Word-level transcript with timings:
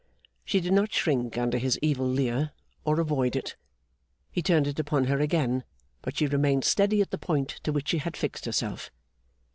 She 0.43 0.59
did 0.61 0.73
not 0.73 0.91
shrink 0.91 1.37
under 1.37 1.59
his 1.59 1.77
evil 1.79 2.07
leer, 2.07 2.53
or 2.83 2.99
avoid 2.99 3.35
it. 3.35 3.55
He 4.31 4.41
turned 4.41 4.65
it 4.65 4.79
upon 4.79 5.03
her 5.05 5.19
again, 5.19 5.63
but 6.01 6.17
she 6.17 6.25
remained 6.25 6.63
steady 6.65 7.01
at 7.03 7.11
the 7.11 7.19
point 7.19 7.49
to 7.61 7.71
which 7.71 7.89
she 7.89 7.99
had 7.99 8.17
fixed 8.17 8.45
herself. 8.45 8.89